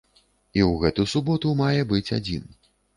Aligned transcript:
І 0.59 0.63
ў 0.67 0.71
гэту 0.85 1.07
суботу 1.13 1.55
мае 1.63 1.81
быць 1.95 2.07
адзін. 2.23 2.53